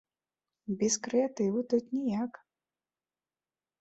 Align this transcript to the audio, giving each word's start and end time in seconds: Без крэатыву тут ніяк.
Без 0.79 0.95
крэатыву 1.07 1.59
тут 1.73 1.85
ніяк. 1.99 2.33